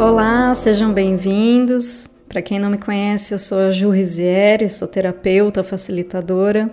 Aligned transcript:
Olá, 0.00 0.54
sejam 0.54 0.94
bem-vindos. 0.94 2.08
Para 2.26 2.40
quem 2.40 2.58
não 2.58 2.70
me 2.70 2.78
conhece, 2.78 3.34
eu 3.34 3.38
sou 3.38 3.58
a 3.58 3.70
Ju 3.70 3.90
Rizieri, 3.90 4.70
sou 4.70 4.88
terapeuta, 4.88 5.62
facilitadora, 5.62 6.70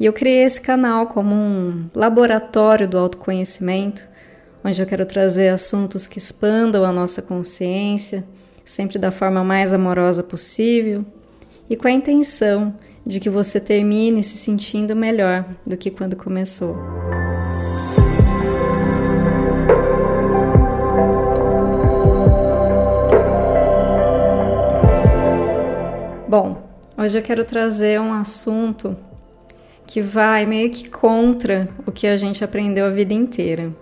e 0.00 0.04
eu 0.04 0.12
criei 0.12 0.42
esse 0.42 0.60
canal 0.60 1.06
como 1.06 1.36
um 1.36 1.86
laboratório 1.94 2.88
do 2.88 2.98
autoconhecimento, 2.98 4.04
onde 4.64 4.82
eu 4.82 4.86
quero 4.88 5.06
trazer 5.06 5.50
assuntos 5.50 6.08
que 6.08 6.18
expandam 6.18 6.84
a 6.84 6.90
nossa 6.90 7.22
consciência, 7.22 8.24
sempre 8.64 8.98
da 8.98 9.12
forma 9.12 9.44
mais 9.44 9.72
amorosa 9.72 10.24
possível, 10.24 11.04
e 11.70 11.76
com 11.76 11.86
a 11.86 11.92
intenção 11.92 12.74
de 13.06 13.20
que 13.20 13.30
você 13.30 13.60
termine 13.60 14.24
se 14.24 14.36
sentindo 14.36 14.96
melhor 14.96 15.44
do 15.64 15.76
que 15.76 15.92
quando 15.92 16.16
começou. 16.16 16.76
Bom, 26.36 26.68
hoje 26.98 27.16
eu 27.16 27.22
quero 27.22 27.44
trazer 27.44 28.00
um 28.00 28.12
assunto 28.12 28.96
que 29.86 30.00
vai 30.00 30.44
meio 30.44 30.68
que 30.68 30.90
contra 30.90 31.68
o 31.86 31.92
que 31.92 32.08
a 32.08 32.16
gente 32.16 32.42
aprendeu 32.42 32.86
a 32.86 32.90
vida 32.90 33.14
inteira, 33.14 33.72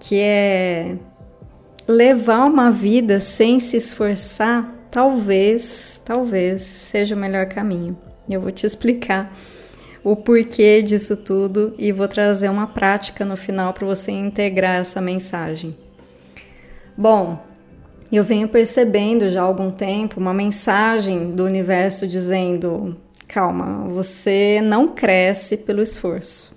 que 0.00 0.18
é 0.18 0.96
levar 1.86 2.46
uma 2.46 2.72
vida 2.72 3.20
sem 3.20 3.60
se 3.60 3.76
esforçar, 3.76 4.68
talvez, 4.90 6.02
talvez 6.04 6.62
seja 6.62 7.14
o 7.14 7.18
melhor 7.18 7.46
caminho. 7.46 7.96
Eu 8.28 8.40
vou 8.40 8.50
te 8.50 8.66
explicar 8.66 9.32
o 10.02 10.16
porquê 10.16 10.82
disso 10.82 11.16
tudo 11.16 11.76
e 11.78 11.92
vou 11.92 12.08
trazer 12.08 12.48
uma 12.48 12.66
prática 12.66 13.24
no 13.24 13.36
final 13.36 13.72
para 13.72 13.86
você 13.86 14.10
integrar 14.10 14.80
essa 14.80 15.00
mensagem. 15.00 15.76
Bom, 16.96 17.38
eu 18.16 18.24
venho 18.24 18.48
percebendo 18.48 19.28
já 19.28 19.42
há 19.42 19.44
algum 19.44 19.70
tempo 19.70 20.18
uma 20.18 20.32
mensagem 20.32 21.32
do 21.32 21.44
universo 21.44 22.06
dizendo: 22.06 22.96
calma, 23.26 23.86
você 23.88 24.60
não 24.62 24.88
cresce 24.88 25.58
pelo 25.58 25.82
esforço. 25.82 26.56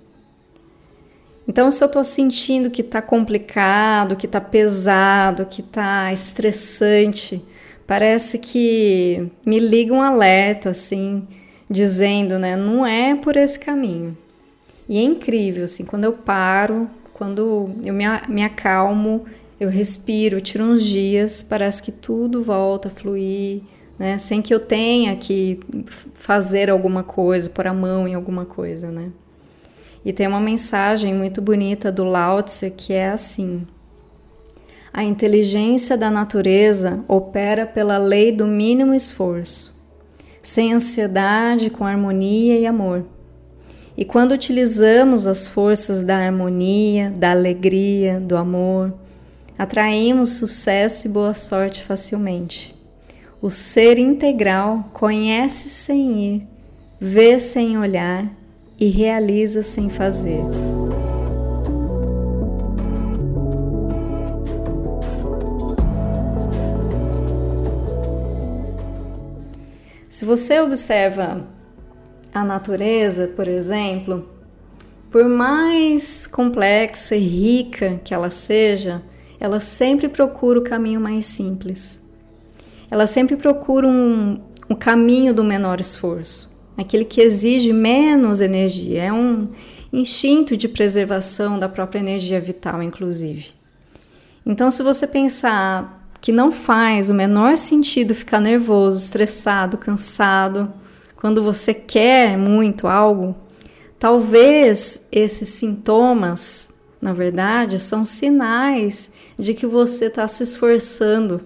Então, 1.46 1.70
se 1.70 1.82
eu 1.82 1.86
estou 1.86 2.04
sentindo 2.04 2.70
que 2.70 2.82
está 2.82 3.02
complicado, 3.02 4.16
que 4.16 4.26
está 4.26 4.40
pesado, 4.40 5.44
que 5.44 5.60
está 5.60 6.12
estressante, 6.12 7.44
parece 7.86 8.38
que 8.38 9.28
me 9.44 9.58
liga 9.58 9.92
um 9.92 10.00
alerta, 10.00 10.70
assim, 10.70 11.26
dizendo, 11.68 12.38
né, 12.38 12.56
não 12.56 12.86
é 12.86 13.14
por 13.16 13.36
esse 13.36 13.58
caminho. 13.58 14.16
E 14.88 14.98
é 14.98 15.02
incrível, 15.02 15.64
assim, 15.64 15.84
quando 15.84 16.04
eu 16.04 16.12
paro, 16.12 16.88
quando 17.12 17.70
eu 17.84 17.92
me, 17.92 18.04
me 18.28 18.44
acalmo, 18.44 19.24
eu 19.62 19.68
respiro, 19.68 20.40
tiro 20.40 20.64
uns 20.64 20.84
dias, 20.84 21.40
parece 21.40 21.80
que 21.80 21.92
tudo 21.92 22.42
volta 22.42 22.88
a 22.88 22.90
fluir, 22.90 23.62
né? 23.96 24.18
Sem 24.18 24.42
que 24.42 24.52
eu 24.52 24.58
tenha 24.58 25.14
que 25.14 25.60
fazer 26.14 26.68
alguma 26.68 27.04
coisa, 27.04 27.48
pôr 27.48 27.68
a 27.68 27.72
mão 27.72 28.08
em 28.08 28.14
alguma 28.14 28.44
coisa, 28.44 28.90
né? 28.90 29.12
E 30.04 30.12
tem 30.12 30.26
uma 30.26 30.40
mensagem 30.40 31.14
muito 31.14 31.40
bonita 31.40 31.92
do 31.92 32.02
Lao 32.02 32.42
Tse 32.42 32.72
que 32.72 32.92
é 32.92 33.10
assim: 33.10 33.64
A 34.92 35.04
inteligência 35.04 35.96
da 35.96 36.10
natureza 36.10 37.04
opera 37.06 37.64
pela 37.64 37.98
lei 37.98 38.32
do 38.32 38.48
mínimo 38.48 38.92
esforço, 38.92 39.80
sem 40.42 40.72
ansiedade, 40.72 41.70
com 41.70 41.84
harmonia 41.84 42.58
e 42.58 42.66
amor. 42.66 43.04
E 43.96 44.04
quando 44.04 44.32
utilizamos 44.32 45.28
as 45.28 45.46
forças 45.46 46.02
da 46.02 46.16
harmonia, 46.16 47.10
da 47.10 47.30
alegria, 47.30 48.18
do 48.18 48.36
amor, 48.36 48.92
atraímos 49.62 50.30
sucesso 50.30 51.06
e 51.06 51.10
boa 51.10 51.32
sorte 51.32 51.84
facilmente. 51.84 52.74
O 53.40 53.48
ser 53.48 53.96
integral 53.96 54.90
conhece 54.92 55.68
sem 55.68 56.20
ir, 56.20 56.48
vê 57.00 57.38
sem 57.38 57.78
olhar 57.78 58.28
e 58.76 58.88
realiza 58.88 59.62
sem 59.62 59.88
fazer. 59.88 60.40
Se 70.08 70.24
você 70.24 70.60
observa 70.60 71.46
a 72.34 72.44
natureza, 72.44 73.28
por 73.28 73.46
exemplo, 73.46 74.28
por 75.08 75.24
mais 75.28 76.26
complexa 76.26 77.14
e 77.14 77.20
rica 77.20 78.00
que 78.02 78.12
ela 78.12 78.30
seja, 78.30 79.02
ela 79.42 79.58
sempre 79.58 80.08
procura 80.08 80.60
o 80.60 80.62
caminho 80.62 81.00
mais 81.00 81.26
simples. 81.26 82.00
Ela 82.88 83.08
sempre 83.08 83.34
procura 83.36 83.88
um, 83.88 84.40
um 84.70 84.74
caminho 84.76 85.34
do 85.34 85.42
menor 85.42 85.80
esforço, 85.80 86.56
aquele 86.78 87.04
que 87.04 87.20
exige 87.20 87.72
menos 87.72 88.40
energia. 88.40 89.02
É 89.02 89.12
um 89.12 89.48
instinto 89.92 90.56
de 90.56 90.68
preservação 90.68 91.58
da 91.58 91.68
própria 91.68 91.98
energia 91.98 92.40
vital, 92.40 92.80
inclusive. 92.84 93.46
Então, 94.46 94.70
se 94.70 94.80
você 94.80 95.08
pensar 95.08 96.08
que 96.20 96.30
não 96.30 96.52
faz 96.52 97.10
o 97.10 97.14
menor 97.14 97.56
sentido 97.56 98.14
ficar 98.14 98.38
nervoso, 98.38 98.98
estressado, 98.98 99.76
cansado, 99.76 100.72
quando 101.16 101.42
você 101.42 101.74
quer 101.74 102.38
muito 102.38 102.86
algo, 102.86 103.34
talvez 103.98 105.04
esses 105.10 105.48
sintomas 105.48 106.71
na 107.02 107.12
verdade, 107.12 107.80
são 107.80 108.06
sinais 108.06 109.10
de 109.36 109.54
que 109.54 109.66
você 109.66 110.06
está 110.06 110.28
se 110.28 110.44
esforçando 110.44 111.40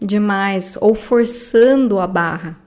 demais 0.00 0.76
ou 0.80 0.96
forçando 0.96 2.00
a 2.00 2.08
barra. 2.08 2.58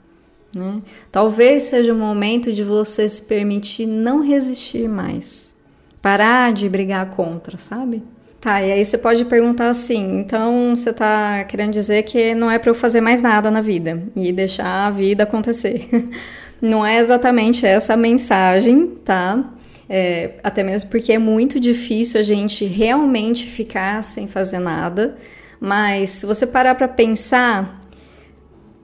Né? 0.56 0.82
Talvez 1.12 1.64
seja 1.64 1.94
o 1.94 1.98
momento 1.98 2.54
de 2.54 2.64
você 2.64 3.10
se 3.10 3.24
permitir 3.24 3.86
não 3.86 4.22
resistir 4.22 4.88
mais, 4.88 5.54
parar 6.02 6.54
de 6.54 6.70
brigar 6.70 7.10
contra, 7.10 7.58
sabe? 7.58 8.02
Tá, 8.40 8.64
e 8.64 8.72
aí 8.72 8.86
você 8.86 8.98
pode 8.98 9.26
perguntar 9.26 9.68
assim: 9.68 10.20
então 10.20 10.74
você 10.74 10.92
está 10.92 11.44
querendo 11.44 11.74
dizer 11.74 12.04
que 12.04 12.34
não 12.34 12.50
é 12.50 12.58
para 12.58 12.70
eu 12.70 12.76
fazer 12.76 13.02
mais 13.02 13.22
nada 13.22 13.52
na 13.52 13.60
vida 13.60 14.02
e 14.16 14.32
deixar 14.32 14.88
a 14.88 14.92
vida 14.92 15.24
acontecer. 15.24 15.90
não 16.62 16.86
é 16.86 17.00
exatamente 17.00 17.66
essa 17.66 17.96
a 17.96 17.98
mensagem, 17.98 18.88
tá? 19.04 19.44
É, 19.90 20.36
até 20.44 20.62
mesmo 20.62 20.92
porque 20.92 21.12
é 21.12 21.18
muito 21.18 21.60
difícil 21.60 22.20
a 22.20 22.24
gente 22.24 22.64
realmente 22.66 23.48
ficar 23.48 24.04
sem 24.04 24.28
fazer 24.28 24.60
nada. 24.60 25.18
Mas 25.60 26.12
se 26.12 26.26
você 26.26 26.46
parar 26.46 26.76
para 26.76 26.88
pensar, 26.88 27.80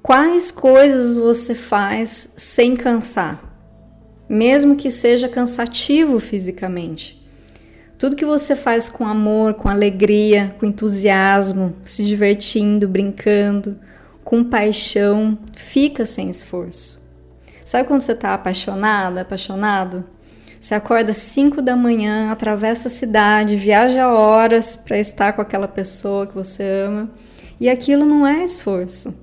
quais 0.01 0.51
coisas 0.51 1.17
você 1.17 1.53
faz 1.53 2.33
sem 2.35 2.75
cansar? 2.75 3.39
Mesmo 4.27 4.75
que 4.75 4.89
seja 4.89 5.29
cansativo 5.29 6.19
fisicamente. 6.19 7.23
Tudo 7.97 8.15
que 8.15 8.25
você 8.25 8.55
faz 8.55 8.89
com 8.89 9.07
amor, 9.07 9.53
com 9.53 9.69
alegria, 9.69 10.55
com 10.59 10.65
entusiasmo, 10.65 11.75
se 11.85 12.03
divertindo, 12.03 12.89
brincando, 12.89 13.79
com 14.23 14.43
paixão, 14.43 15.37
fica 15.55 16.05
sem 16.05 16.29
esforço. 16.29 17.01
Sabe 17.63 17.87
quando 17.87 18.01
você 18.01 18.11
está 18.11 18.33
apaixonada, 18.33 19.21
apaixonado? 19.21 20.03
Você 20.59 20.73
acorda 20.73 21.11
às 21.11 21.17
5 21.17 21.61
da 21.61 21.75
manhã, 21.75 22.31
atravessa 22.31 22.87
a 22.87 22.91
cidade, 22.91 23.55
viaja 23.55 24.07
horas 24.07 24.75
para 24.75 24.97
estar 24.97 25.33
com 25.33 25.41
aquela 25.41 25.67
pessoa 25.67 26.25
que 26.25 26.33
você 26.33 26.63
ama, 26.63 27.11
e 27.59 27.69
aquilo 27.69 28.05
não 28.05 28.25
é 28.25 28.43
esforço. 28.43 29.13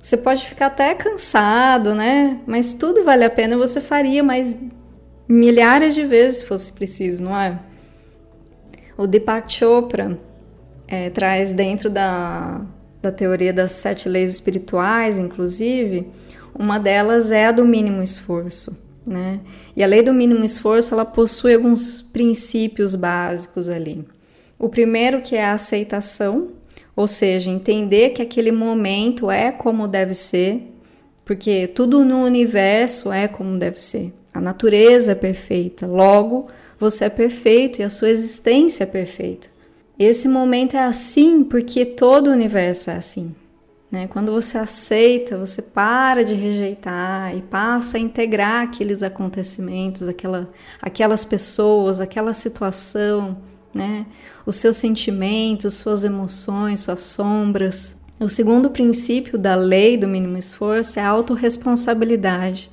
Você 0.00 0.16
pode 0.16 0.46
ficar 0.46 0.66
até 0.66 0.94
cansado, 0.94 1.94
né? 1.94 2.40
Mas 2.46 2.74
tudo 2.74 3.04
vale 3.04 3.24
a 3.24 3.30
pena, 3.30 3.56
você 3.56 3.80
faria 3.80 4.22
mais 4.22 4.64
milhares 5.28 5.94
de 5.94 6.04
vezes 6.04 6.38
se 6.38 6.46
fosse 6.46 6.72
preciso, 6.72 7.24
não 7.24 7.36
é? 7.36 7.58
O 8.96 9.06
Deepak 9.06 9.52
Chopra 9.52 10.18
é, 10.86 11.10
traz 11.10 11.52
dentro 11.52 11.90
da, 11.90 12.60
da 13.02 13.10
teoria 13.10 13.52
das 13.52 13.72
sete 13.72 14.08
leis 14.08 14.32
espirituais, 14.34 15.18
inclusive, 15.18 16.10
uma 16.54 16.78
delas 16.78 17.30
é 17.30 17.46
a 17.46 17.52
do 17.52 17.64
mínimo 17.64 18.02
esforço. 18.02 18.85
Né? 19.06 19.40
E 19.76 19.84
a 19.84 19.86
lei 19.86 20.02
do 20.02 20.12
mínimo 20.12 20.44
esforço 20.44 20.92
ela 20.92 21.04
possui 21.04 21.54
alguns 21.54 22.02
princípios 22.02 22.94
básicos 22.94 23.68
ali. 23.68 24.04
O 24.58 24.68
primeiro 24.68 25.20
que 25.20 25.36
é 25.36 25.44
a 25.44 25.52
aceitação, 25.52 26.48
ou 26.94 27.06
seja, 27.06 27.50
entender 27.50 28.10
que 28.10 28.22
aquele 28.22 28.50
momento 28.50 29.30
é 29.30 29.52
como 29.52 29.86
deve 29.86 30.14
ser, 30.14 30.72
porque 31.24 31.66
tudo 31.68 32.04
no 32.04 32.24
universo 32.24 33.12
é 33.12 33.28
como 33.28 33.58
deve 33.58 33.80
ser. 33.80 34.12
A 34.32 34.40
natureza 34.40 35.12
é 35.12 35.14
perfeita, 35.14 35.86
logo 35.86 36.46
você 36.78 37.06
é 37.06 37.10
perfeito 37.10 37.80
e 37.80 37.84
a 37.84 37.90
sua 37.90 38.10
existência 38.10 38.84
é 38.84 38.86
perfeita. 38.86 39.48
Esse 39.98 40.28
momento 40.28 40.76
é 40.76 40.82
assim 40.82 41.42
porque 41.42 41.84
todo 41.84 42.28
o 42.28 42.32
universo 42.32 42.90
é 42.90 42.96
assim. 42.96 43.34
Né? 43.90 44.08
Quando 44.08 44.32
você 44.32 44.58
aceita, 44.58 45.38
você 45.38 45.62
para 45.62 46.24
de 46.24 46.34
rejeitar 46.34 47.36
e 47.36 47.42
passa 47.42 47.96
a 47.96 48.00
integrar 48.00 48.64
aqueles 48.64 49.02
acontecimentos, 49.02 50.08
aquela, 50.08 50.50
aquelas 50.82 51.24
pessoas, 51.24 52.00
aquela 52.00 52.32
situação, 52.32 53.38
né? 53.72 54.06
os 54.44 54.56
seus 54.56 54.76
sentimentos, 54.76 55.74
suas 55.74 56.02
emoções, 56.02 56.80
suas 56.80 57.02
sombras. 57.02 57.96
O 58.18 58.28
segundo 58.28 58.70
princípio 58.70 59.38
da 59.38 59.54
lei 59.54 59.96
do 59.96 60.08
mínimo 60.08 60.38
esforço 60.38 60.98
é 60.98 61.02
a 61.02 61.08
autorresponsabilidade. 61.08 62.70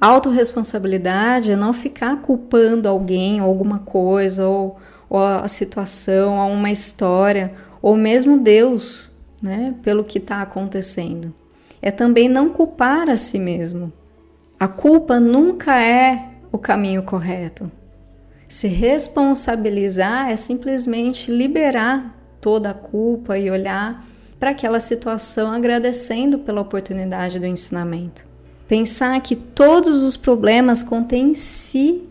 Autorresponsabilidade 0.00 1.52
é 1.52 1.56
não 1.56 1.72
ficar 1.72 2.22
culpando 2.22 2.88
alguém 2.88 3.38
alguma 3.38 3.78
coisa, 3.78 4.46
ou, 4.46 4.76
ou 5.08 5.24
a 5.24 5.46
situação, 5.46 6.38
ou 6.38 6.52
uma 6.52 6.70
história, 6.70 7.54
ou 7.80 7.96
mesmo 7.96 8.38
Deus, 8.38 9.11
né, 9.42 9.74
pelo 9.82 10.04
que 10.04 10.18
está 10.18 10.40
acontecendo. 10.40 11.34
É 11.80 11.90
também 11.90 12.28
não 12.28 12.48
culpar 12.48 13.10
a 13.10 13.16
si 13.16 13.38
mesmo. 13.38 13.92
A 14.58 14.68
culpa 14.68 15.18
nunca 15.18 15.82
é 15.82 16.28
o 16.52 16.58
caminho 16.58 17.02
correto. 17.02 17.70
Se 18.46 18.68
responsabilizar 18.68 20.30
é 20.30 20.36
simplesmente 20.36 21.32
liberar 21.32 22.16
toda 22.40 22.70
a 22.70 22.74
culpa 22.74 23.36
e 23.38 23.50
olhar 23.50 24.06
para 24.38 24.50
aquela 24.50 24.78
situação 24.78 25.50
agradecendo 25.50 26.38
pela 26.38 26.60
oportunidade 26.60 27.38
do 27.38 27.46
ensinamento. 27.46 28.26
Pensar 28.68 29.20
que 29.20 29.34
todos 29.34 30.02
os 30.02 30.16
problemas 30.16 30.82
contêm 30.82 31.30
em 31.30 31.34
si 31.34 32.02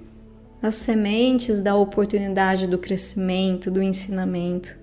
as 0.62 0.76
sementes 0.76 1.60
da 1.60 1.76
oportunidade 1.76 2.68
do 2.68 2.78
crescimento, 2.78 3.72
do 3.72 3.82
ensinamento. 3.82 4.81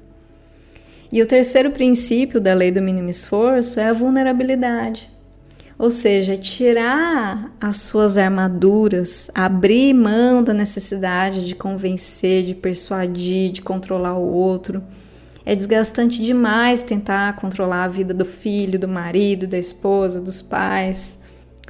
E 1.10 1.22
o 1.22 1.26
terceiro 1.26 1.70
princípio 1.70 2.40
da 2.40 2.52
lei 2.54 2.70
do 2.70 2.82
mínimo 2.82 3.08
esforço 3.08 3.80
é 3.80 3.88
a 3.88 3.92
vulnerabilidade. 3.92 5.10
Ou 5.78 5.90
seja, 5.90 6.36
tirar 6.36 7.52
as 7.60 7.82
suas 7.82 8.18
armaduras, 8.18 9.30
abrir 9.34 9.94
mão 9.94 10.42
da 10.42 10.52
necessidade 10.52 11.46
de 11.46 11.54
convencer, 11.54 12.42
de 12.42 12.54
persuadir, 12.54 13.52
de 13.52 13.62
controlar 13.62 14.14
o 14.14 14.32
outro 14.32 14.82
é 15.48 15.54
desgastante 15.54 16.20
demais 16.20 16.82
tentar 16.82 17.34
controlar 17.36 17.84
a 17.84 17.88
vida 17.88 18.12
do 18.12 18.26
filho, 18.26 18.78
do 18.78 18.86
marido, 18.86 19.46
da 19.46 19.56
esposa, 19.56 20.20
dos 20.20 20.42
pais. 20.42 21.18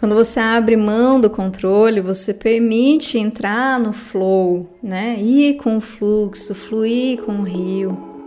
Quando 0.00 0.16
você 0.16 0.40
abre 0.40 0.76
mão 0.76 1.20
do 1.20 1.30
controle, 1.30 2.00
você 2.00 2.34
permite 2.34 3.18
entrar 3.18 3.78
no 3.78 3.92
flow, 3.92 4.76
né? 4.82 5.16
Ir 5.20 5.58
com 5.58 5.76
o 5.76 5.80
fluxo, 5.80 6.56
fluir 6.56 7.22
com 7.22 7.34
o 7.34 7.42
rio. 7.44 8.17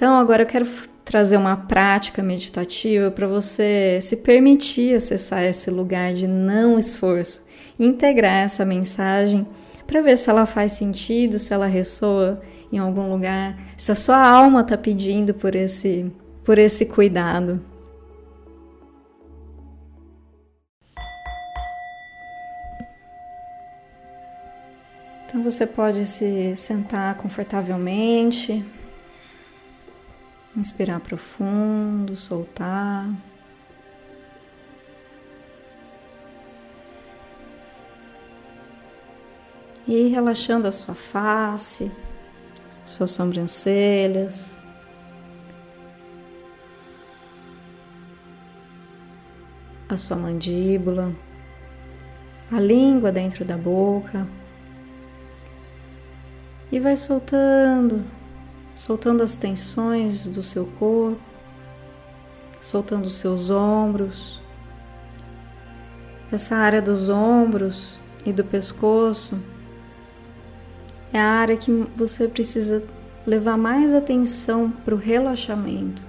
Então, 0.00 0.14
agora 0.14 0.44
eu 0.44 0.46
quero 0.46 0.66
trazer 1.04 1.36
uma 1.36 1.54
prática 1.54 2.22
meditativa 2.22 3.10
para 3.10 3.26
você 3.26 3.98
se 4.00 4.16
permitir 4.16 4.94
acessar 4.94 5.42
esse 5.42 5.70
lugar 5.70 6.14
de 6.14 6.26
não 6.26 6.78
esforço, 6.78 7.46
integrar 7.78 8.44
essa 8.44 8.64
mensagem 8.64 9.46
para 9.86 10.00
ver 10.00 10.16
se 10.16 10.30
ela 10.30 10.46
faz 10.46 10.72
sentido, 10.72 11.38
se 11.38 11.52
ela 11.52 11.66
ressoa 11.66 12.40
em 12.72 12.78
algum 12.78 13.10
lugar, 13.10 13.58
se 13.76 13.92
a 13.92 13.94
sua 13.94 14.26
alma 14.26 14.62
está 14.62 14.78
pedindo 14.78 15.34
por 15.34 15.54
esse, 15.54 16.10
por 16.46 16.58
esse 16.58 16.86
cuidado. 16.86 17.60
Então 25.26 25.42
você 25.42 25.66
pode 25.66 26.06
se 26.06 26.56
sentar 26.56 27.16
confortavelmente. 27.16 28.64
Inspirar 30.56 30.98
profundo, 30.98 32.16
soltar. 32.16 33.08
E 39.86 40.08
relaxando 40.08 40.66
a 40.66 40.72
sua 40.72 40.94
face, 40.94 41.90
suas 42.84 43.12
sobrancelhas. 43.12 44.60
A 49.88 49.96
sua 49.96 50.16
mandíbula, 50.16 51.14
a 52.50 52.60
língua 52.60 53.10
dentro 53.10 53.44
da 53.44 53.56
boca. 53.56 54.26
E 56.70 56.78
vai 56.78 56.96
soltando 56.96 58.04
soltando 58.80 59.22
as 59.22 59.36
tensões 59.36 60.26
do 60.26 60.42
seu 60.42 60.64
corpo, 60.64 61.20
soltando 62.58 63.04
os 63.04 63.16
seus 63.16 63.50
ombros. 63.50 64.40
Essa 66.32 66.56
área 66.56 66.80
dos 66.80 67.10
ombros 67.10 67.98
e 68.24 68.32
do 68.32 68.42
pescoço 68.42 69.38
é 71.12 71.20
a 71.20 71.26
área 71.26 71.58
que 71.58 71.70
você 71.94 72.26
precisa 72.26 72.82
levar 73.26 73.58
mais 73.58 73.92
atenção 73.92 74.70
para 74.70 74.94
o 74.94 74.98
relaxamento, 74.98 76.02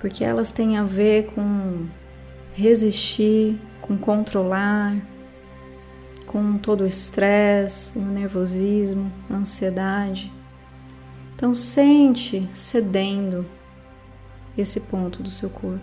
porque 0.00 0.22
elas 0.22 0.52
têm 0.52 0.78
a 0.78 0.84
ver 0.84 1.32
com 1.34 1.88
resistir, 2.52 3.60
com 3.80 3.98
controlar, 3.98 4.96
com 6.26 6.56
todo 6.58 6.82
o 6.82 6.86
estresse, 6.86 7.98
o 7.98 8.02
nervosismo, 8.02 9.10
a 9.28 9.34
ansiedade. 9.34 10.32
Então 11.40 11.54
sente 11.54 12.46
cedendo 12.52 13.46
esse 14.58 14.78
ponto 14.78 15.22
do 15.22 15.30
seu 15.30 15.48
corpo. 15.48 15.80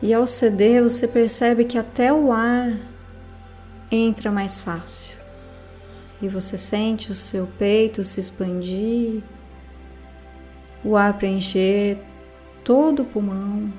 E 0.00 0.14
ao 0.14 0.24
ceder, 0.24 0.84
você 0.84 1.08
percebe 1.08 1.64
que 1.64 1.76
até 1.76 2.12
o 2.12 2.30
ar 2.30 2.78
entra 3.90 4.30
mais 4.30 4.60
fácil. 4.60 5.18
E 6.22 6.28
você 6.28 6.56
sente 6.56 7.10
o 7.10 7.14
seu 7.16 7.48
peito 7.58 8.04
se 8.04 8.20
expandir, 8.20 9.24
o 10.84 10.96
ar 10.96 11.18
preencher 11.18 11.98
todo 12.62 13.02
o 13.02 13.04
pulmão. 13.04 13.72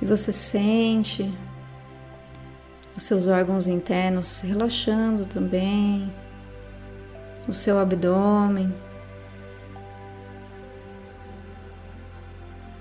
E 0.00 0.06
você 0.06 0.32
sente 0.32 1.28
os 2.96 3.02
seus 3.02 3.26
órgãos 3.26 3.66
internos 3.66 4.40
relaxando 4.40 5.26
também, 5.26 6.12
o 7.48 7.54
seu 7.54 7.78
abdômen, 7.78 8.72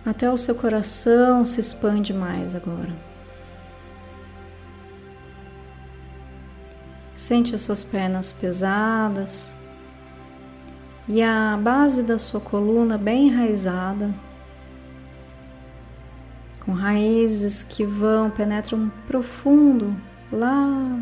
até 0.05 0.29
o 0.29 0.37
seu 0.37 0.53
coração 0.53 1.45
se 1.45 1.59
expande 1.59 2.13
mais 2.13 2.55
agora. 2.55 2.93
Sente 7.15 7.55
as 7.55 7.61
suas 7.61 7.83
pernas 7.83 8.31
pesadas 8.31 9.55
e 11.07 11.21
a 11.21 11.57
base 11.61 12.03
da 12.03 12.17
sua 12.17 12.39
coluna 12.39 12.97
bem 12.97 13.27
enraizada 13.27 14.13
com 16.73 16.79
raízes 16.79 17.61
que 17.61 17.85
vão, 17.85 18.31
penetram 18.31 18.91
profundo 19.05 19.95
lá 20.31 20.99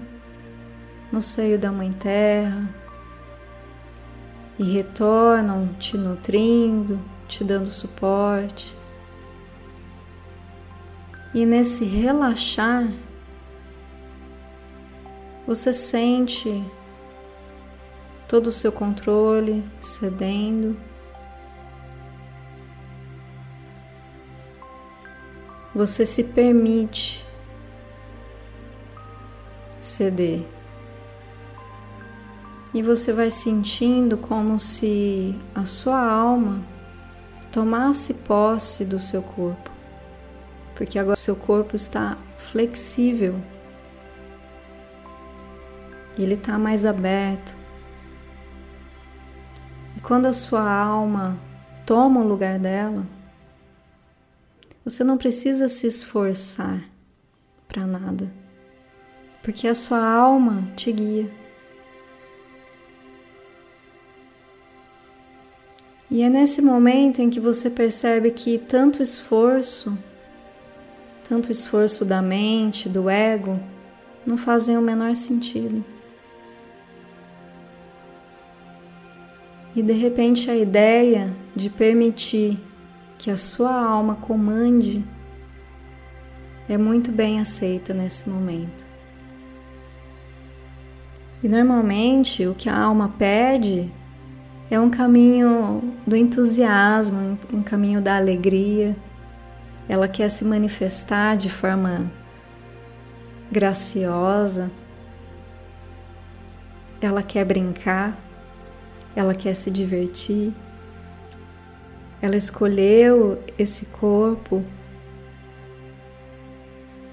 no 1.09 1.23
seio 1.23 1.57
da 1.57 1.71
Mãe 1.71 1.93
Terra 1.93 2.69
e 4.59 4.63
retornam 4.63 5.69
te 5.79 5.97
nutrindo, 5.97 6.99
te 7.25 7.41
dando 7.45 7.71
suporte. 7.71 8.77
E 11.33 11.45
nesse 11.45 11.85
relaxar, 11.85 12.91
você 15.47 15.71
sente 15.71 16.65
todo 18.27 18.47
o 18.47 18.51
seu 18.51 18.73
controle 18.73 19.63
cedendo. 19.79 20.75
Você 25.73 26.05
se 26.05 26.25
permite 26.25 27.25
ceder. 29.79 30.45
E 32.73 32.81
você 32.81 33.11
vai 33.11 33.29
sentindo 33.29 34.17
como 34.17 34.59
se 34.59 35.37
a 35.53 35.65
sua 35.65 35.99
alma 35.99 36.63
tomasse 37.51 38.13
posse 38.13 38.85
do 38.85 38.99
seu 38.99 39.21
corpo, 39.21 39.69
porque 40.73 40.97
agora 40.97 41.17
seu 41.17 41.35
corpo 41.35 41.75
está 41.75 42.17
flexível, 42.37 43.35
ele 46.17 46.35
está 46.35 46.57
mais 46.57 46.85
aberto. 46.85 47.53
E 49.97 49.99
quando 49.99 50.27
a 50.27 50.33
sua 50.33 50.69
alma 50.71 51.37
toma 51.85 52.21
o 52.21 52.27
lugar 52.27 52.57
dela, 52.57 53.05
você 54.83 55.03
não 55.03 55.17
precisa 55.17 55.69
se 55.69 55.87
esforçar 55.87 56.83
para 57.67 57.85
nada, 57.85 58.31
porque 59.41 59.67
a 59.67 59.73
sua 59.73 60.03
alma 60.03 60.67
te 60.75 60.91
guia. 60.91 61.29
E 66.09 66.21
é 66.23 66.29
nesse 66.29 66.61
momento 66.61 67.21
em 67.21 67.29
que 67.29 67.39
você 67.39 67.69
percebe 67.69 68.31
que 68.31 68.57
tanto 68.57 69.01
esforço, 69.01 69.97
tanto 71.23 71.51
esforço 71.51 72.03
da 72.03 72.21
mente, 72.21 72.89
do 72.89 73.09
ego, 73.09 73.57
não 74.25 74.37
fazem 74.37 74.77
o 74.77 74.81
menor 74.81 75.15
sentido. 75.15 75.85
E 79.73 79.81
de 79.81 79.93
repente 79.93 80.51
a 80.51 80.55
ideia 80.55 81.33
de 81.55 81.69
permitir 81.69 82.59
que 83.21 83.29
a 83.29 83.37
sua 83.37 83.71
alma 83.71 84.15
comande 84.15 85.05
é 86.67 86.75
muito 86.75 87.11
bem 87.11 87.39
aceita 87.39 87.93
nesse 87.93 88.27
momento. 88.27 88.83
E 91.43 91.47
normalmente 91.47 92.47
o 92.47 92.55
que 92.55 92.67
a 92.67 92.75
alma 92.75 93.13
pede 93.19 93.91
é 94.71 94.79
um 94.79 94.89
caminho 94.89 95.93
do 96.05 96.15
entusiasmo, 96.15 97.37
um 97.53 97.61
caminho 97.61 98.01
da 98.01 98.17
alegria. 98.17 98.95
Ela 99.87 100.07
quer 100.07 100.29
se 100.29 100.43
manifestar 100.43 101.37
de 101.37 101.49
forma 101.49 102.11
graciosa. 103.51 104.71
Ela 106.99 107.21
quer 107.21 107.45
brincar, 107.45 108.17
ela 109.15 109.35
quer 109.35 109.53
se 109.53 109.69
divertir. 109.69 110.51
Ela 112.21 112.35
escolheu 112.35 113.41
esse 113.57 113.87
corpo 113.87 114.63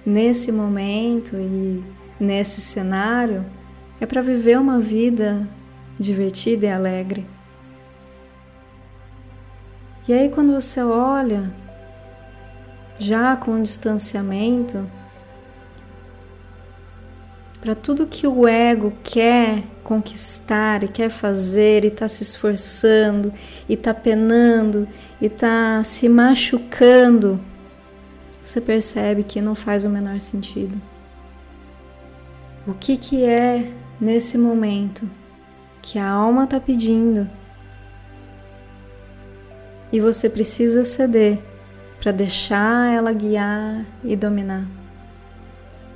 nesse 0.05 0.53
momento 0.53 1.37
e 1.37 1.83
nesse 2.21 2.61
cenário 2.61 3.45
é 4.00 4.07
para 4.07 4.23
viver 4.23 4.59
uma 4.59 4.79
vida 4.81 5.49
divertida 5.99 6.67
e 6.67 6.71
alegre. 6.71 7.27
E 10.07 10.12
aí, 10.12 10.29
quando 10.31 10.53
você 10.53 10.83
olha, 10.83 11.53
já 12.99 13.37
com 13.37 13.61
distanciamento, 13.61 14.88
para 17.61 17.75
tudo 17.75 18.07
que 18.07 18.27
o 18.27 18.49
ego 18.49 18.93
quer 19.05 19.65
conquistar 19.88 20.85
e 20.85 20.88
quer 20.88 21.09
fazer 21.09 21.83
e 21.83 21.87
está 21.87 22.07
se 22.07 22.23
esforçando 22.23 23.33
e 23.66 23.73
está 23.73 23.95
penando 23.95 24.87
e 25.18 25.25
está 25.25 25.83
se 25.83 26.11
machucando, 26.11 27.40
você 28.45 28.61
percebe 28.61 29.23
que 29.23 29.40
não 29.40 29.54
faz 29.54 29.87
o 29.87 29.88
menor 29.88 30.21
sentido. 30.21 30.78
O 32.66 32.75
que 32.75 32.99
que 32.99 33.25
é 33.25 33.73
nesse 33.99 34.37
momento 34.37 35.09
que 35.80 35.99
a 35.99 36.07
alma 36.07 36.45
está 36.45 36.61
pedindo 36.61 37.26
e 39.90 40.00
você 40.00 40.28
precisa 40.28 40.85
ceder 40.85 41.38
para 41.99 42.12
deixar 42.12 42.92
ela 42.92 43.11
guiar 43.11 43.87
e 44.04 44.14
dominar. 44.14 44.66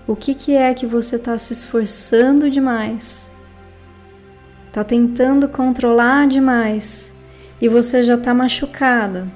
O 0.06 0.16
que, 0.16 0.34
que 0.34 0.56
é 0.56 0.72
que 0.72 0.86
você 0.86 1.16
está 1.16 1.36
se 1.36 1.52
esforçando 1.52 2.48
demais? 2.48 3.30
Está 4.72 4.82
tentando 4.82 5.46
controlar 5.50 6.26
demais. 6.26 7.12
E 7.60 7.68
você 7.68 8.02
já 8.02 8.14
está 8.14 8.32
machucada, 8.32 9.30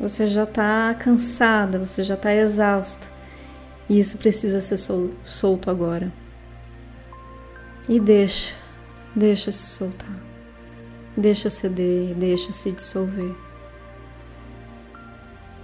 você 0.00 0.26
já 0.26 0.42
está 0.42 0.92
cansada, 0.98 1.78
você 1.78 2.02
já 2.02 2.14
está 2.14 2.34
exausta. 2.34 3.06
E 3.88 4.00
isso 4.00 4.18
precisa 4.18 4.60
ser 4.60 4.76
sol 4.76 5.10
solto 5.24 5.70
agora. 5.70 6.12
E 7.88 8.00
deixa, 8.00 8.56
deixa 9.14 9.52
se 9.52 9.76
soltar, 9.76 10.20
deixa 11.16 11.48
ceder, 11.48 12.16
deixa 12.16 12.52
se 12.52 12.72
dissolver. 12.72 13.36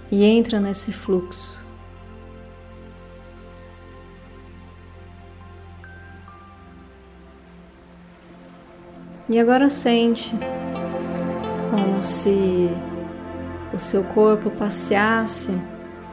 E 0.09 0.23
entra 0.23 0.61
nesse 0.61 0.93
fluxo. 0.93 1.58
E 9.29 9.39
agora 9.39 9.69
sente 9.69 10.35
como 11.69 12.03
se 12.03 12.67
o 13.71 13.77
seu 13.77 14.03
corpo 14.03 14.49
passeasse 14.49 15.53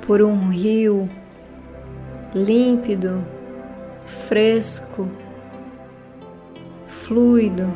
por 0.06 0.20
um 0.20 0.50
rio 0.50 1.08
límpido, 2.34 3.26
fresco, 4.04 5.08
fluido, 6.86 7.72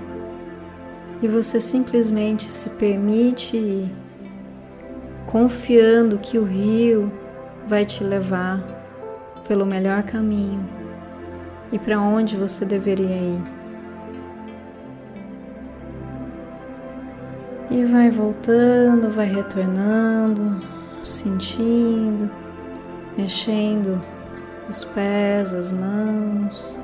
e 1.22 1.28
você 1.28 1.58
simplesmente 1.58 2.44
se 2.44 2.70
permite 2.70 3.56
ir 3.56 3.90
confiando 5.26 6.18
que 6.18 6.36
o 6.36 6.44
rio 6.44 7.10
vai 7.66 7.86
te 7.86 8.04
levar 8.04 8.62
pelo 9.48 9.64
melhor 9.64 10.02
caminho 10.02 10.68
e 11.72 11.78
para 11.78 11.98
onde 11.98 12.36
você 12.36 12.66
deveria 12.66 13.16
ir. 13.16 13.59
E 17.70 17.84
vai 17.84 18.10
voltando, 18.10 19.12
vai 19.12 19.26
retornando, 19.26 20.60
sentindo, 21.04 22.28
mexendo 23.16 24.02
os 24.68 24.82
pés, 24.82 25.54
as 25.54 25.70
mãos. 25.70 26.82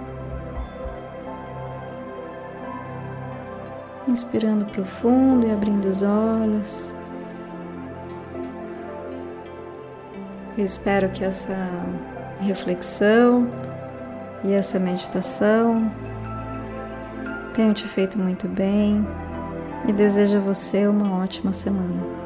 Inspirando 4.07 4.65
profundo 4.67 5.49
e 5.49 5.53
abrindo 5.53 5.89
os 5.89 6.03
olhos. 6.03 6.95
Eu 10.57 10.65
espero 10.65 11.09
que 11.09 11.25
essa 11.25 11.69
reflexão 12.39 13.51
e 14.45 14.53
essa 14.53 14.79
meditação 14.79 15.91
tenham 17.55 17.75
te 17.75 17.89
feito 17.89 18.17
muito 18.17 18.47
bem 18.47 19.05
e 19.89 19.93
desejo 19.93 20.39
a 20.39 20.41
você 20.41 20.87
uma 20.87 21.23
ótima 21.23 21.53
semana. 21.53 22.26